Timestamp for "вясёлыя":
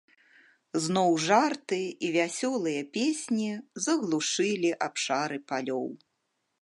2.15-2.81